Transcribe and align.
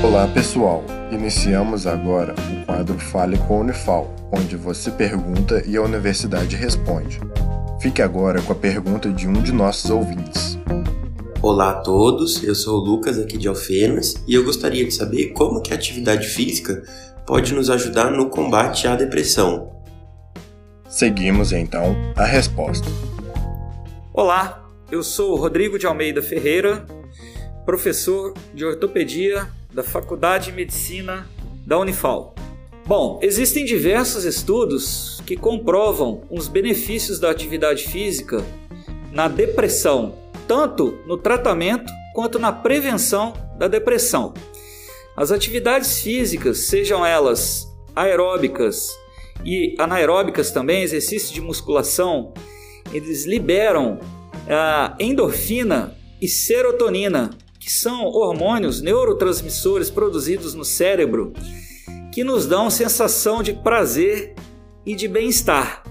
Olá 0.00 0.28
pessoal, 0.28 0.84
iniciamos 1.10 1.84
agora 1.84 2.32
o 2.32 2.66
quadro 2.66 2.98
Fale 3.00 3.36
com 3.36 3.56
a 3.56 3.60
Unifal, 3.62 4.14
onde 4.30 4.54
você 4.54 4.92
pergunta 4.92 5.60
e 5.66 5.76
a 5.76 5.82
universidade 5.82 6.54
responde. 6.54 7.18
Fique 7.80 8.00
agora 8.00 8.40
com 8.40 8.52
a 8.52 8.56
pergunta 8.56 9.10
de 9.10 9.26
um 9.26 9.32
de 9.32 9.50
nossos 9.50 9.90
ouvintes. 9.90 10.56
Olá 11.42 11.70
a 11.70 11.80
todos, 11.80 12.44
eu 12.44 12.54
sou 12.54 12.80
o 12.80 12.84
Lucas 12.84 13.18
aqui 13.18 13.36
de 13.36 13.48
Alfenas 13.48 14.14
e 14.26 14.34
eu 14.34 14.44
gostaria 14.44 14.84
de 14.84 14.94
saber 14.94 15.32
como 15.32 15.60
que 15.60 15.72
a 15.72 15.76
atividade 15.76 16.28
física 16.28 16.80
pode 17.26 17.52
nos 17.52 17.68
ajudar 17.68 18.12
no 18.12 18.30
combate 18.30 18.86
à 18.86 18.94
depressão. 18.94 19.82
Seguimos 20.88 21.52
então 21.52 21.96
a 22.16 22.24
resposta. 22.24 22.86
Olá, 24.14 24.64
eu 24.92 25.02
sou 25.02 25.34
Rodrigo 25.34 25.76
de 25.76 25.86
Almeida 25.86 26.22
Ferreira, 26.22 26.86
professor 27.66 28.32
de 28.54 28.64
ortopedia 28.64 29.57
da 29.72 29.82
Faculdade 29.82 30.46
de 30.46 30.52
Medicina 30.52 31.28
da 31.66 31.78
Unifal. 31.78 32.34
Bom, 32.86 33.18
existem 33.22 33.64
diversos 33.64 34.24
estudos 34.24 35.22
que 35.26 35.36
comprovam 35.36 36.22
os 36.30 36.48
benefícios 36.48 37.20
da 37.20 37.30
atividade 37.30 37.86
física 37.86 38.42
na 39.12 39.28
depressão, 39.28 40.14
tanto 40.46 40.98
no 41.06 41.18
tratamento 41.18 41.92
quanto 42.14 42.38
na 42.38 42.50
prevenção 42.50 43.34
da 43.58 43.68
depressão. 43.68 44.32
As 45.14 45.30
atividades 45.30 46.00
físicas, 46.00 46.60
sejam 46.60 47.04
elas 47.04 47.66
aeróbicas 47.94 48.88
e 49.44 49.74
anaeróbicas 49.78 50.50
também, 50.50 50.82
exercícios 50.82 51.30
de 51.30 51.40
musculação, 51.40 52.32
eles 52.92 53.26
liberam 53.26 53.98
a 54.48 54.96
endorfina 54.98 55.94
e 56.20 56.26
serotonina, 56.26 57.30
que 57.68 57.72
são 57.74 58.06
hormônios 58.06 58.80
neurotransmissores 58.80 59.90
produzidos 59.90 60.54
no 60.54 60.64
cérebro 60.64 61.34
que 62.10 62.24
nos 62.24 62.46
dão 62.46 62.70
sensação 62.70 63.42
de 63.42 63.52
prazer 63.52 64.34
e 64.86 64.94
de 64.94 65.06
bem-estar. 65.06 65.82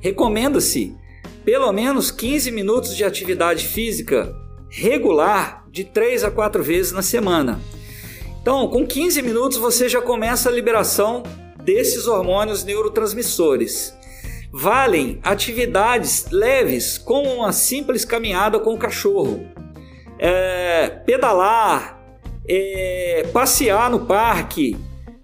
Recomenda-se 0.00 0.96
pelo 1.44 1.70
menos 1.72 2.10
15 2.10 2.50
minutos 2.52 2.96
de 2.96 3.04
atividade 3.04 3.66
física 3.66 4.34
regular 4.70 5.66
de 5.70 5.84
3 5.84 6.24
a 6.24 6.30
4 6.30 6.62
vezes 6.62 6.90
na 6.90 7.02
semana. 7.02 7.60
Então, 8.40 8.66
com 8.66 8.86
15 8.86 9.20
minutos 9.20 9.58
você 9.58 9.90
já 9.90 10.00
começa 10.00 10.48
a 10.48 10.52
liberação 10.52 11.22
desses 11.62 12.06
hormônios 12.06 12.64
neurotransmissores. 12.64 13.94
Valem 14.50 15.20
atividades 15.22 16.28
leves, 16.30 16.96
como 16.96 17.28
uma 17.28 17.52
simples 17.52 18.06
caminhada 18.06 18.58
com 18.58 18.72
o 18.72 18.78
cachorro, 18.78 19.46
é, 20.18 20.88
pedalar, 21.04 22.00
é, 22.48 23.28
passear 23.32 23.90
no 23.90 24.00
parque, 24.06 24.76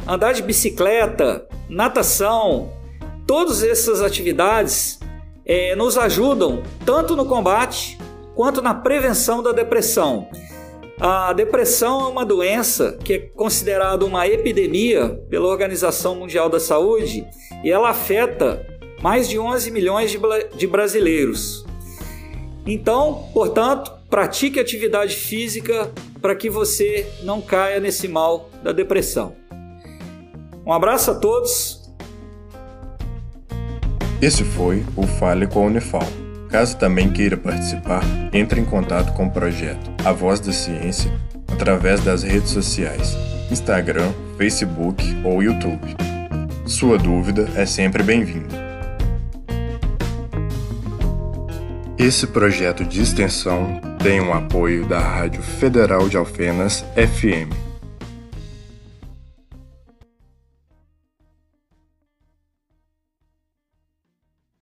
andar 0.06 0.32
de 0.32 0.42
bicicleta, 0.42 1.46
natação, 1.68 2.72
todas 3.26 3.62
essas 3.62 4.00
atividades 4.00 4.98
é, 5.44 5.74
nos 5.74 5.96
ajudam 5.96 6.62
tanto 6.84 7.16
no 7.16 7.26
combate 7.26 7.98
quanto 8.34 8.60
na 8.60 8.74
prevenção 8.74 9.42
da 9.42 9.52
depressão. 9.52 10.28
A 11.00 11.32
depressão 11.32 12.02
é 12.02 12.08
uma 12.08 12.24
doença 12.24 12.96
que 13.02 13.12
é 13.14 13.18
considerada 13.18 14.04
uma 14.04 14.26
epidemia 14.28 15.08
pela 15.28 15.48
Organização 15.48 16.14
Mundial 16.14 16.48
da 16.48 16.60
Saúde 16.60 17.26
e 17.64 17.70
ela 17.70 17.90
afeta 17.90 18.64
mais 19.02 19.28
de 19.28 19.38
11 19.38 19.70
milhões 19.72 20.10
de, 20.12 20.20
de 20.56 20.66
brasileiros. 20.66 21.66
Então, 22.66 23.28
portanto, 23.32 23.92
pratique 24.08 24.60
atividade 24.60 25.16
física 25.16 25.90
para 26.20 26.34
que 26.34 26.48
você 26.48 27.06
não 27.22 27.40
caia 27.40 27.80
nesse 27.80 28.06
mal 28.06 28.50
da 28.62 28.72
depressão. 28.72 29.34
Um 30.64 30.72
abraço 30.72 31.10
a 31.10 31.14
todos. 31.14 31.82
Esse 34.20 34.44
foi 34.44 34.84
o 34.96 35.04
Fale 35.04 35.48
com 35.48 35.64
a 35.64 35.66
Unifal. 35.66 36.06
Caso 36.48 36.76
também 36.76 37.10
queira 37.10 37.36
participar, 37.36 38.02
entre 38.32 38.60
em 38.60 38.64
contato 38.64 39.12
com 39.14 39.26
o 39.26 39.30
projeto 39.30 39.90
A 40.04 40.12
Voz 40.12 40.38
da 40.38 40.52
Ciência 40.52 41.10
através 41.50 42.04
das 42.04 42.22
redes 42.22 42.50
sociais, 42.50 43.16
Instagram, 43.50 44.12
Facebook 44.36 45.02
ou 45.24 45.42
YouTube. 45.42 45.96
Sua 46.66 46.98
dúvida 46.98 47.48
é 47.56 47.66
sempre 47.66 48.02
bem-vinda. 48.02 48.61
Esse 52.02 52.26
projeto 52.26 52.84
de 52.84 53.00
extensão 53.00 53.80
tem 54.02 54.20
o 54.20 54.32
apoio 54.32 54.84
da 54.88 54.98
Rádio 54.98 55.40
Federal 55.40 56.08
de 56.08 56.16
Alfenas 56.16 56.84
FM 56.96 57.71